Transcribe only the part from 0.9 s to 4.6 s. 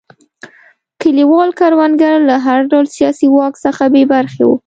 کلیوال کروندګر له هر ډول سیاسي واک څخه بې برخې وو.